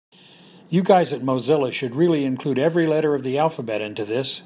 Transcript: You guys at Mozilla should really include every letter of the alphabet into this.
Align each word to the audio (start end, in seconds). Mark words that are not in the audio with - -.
You 0.67 0.81
guys 0.81 1.13
at 1.13 1.21
Mozilla 1.21 1.71
should 1.71 1.93
really 1.93 2.25
include 2.25 2.57
every 2.57 2.87
letter 2.87 3.13
of 3.13 3.21
the 3.21 3.37
alphabet 3.37 3.81
into 3.81 4.03
this. 4.03 4.39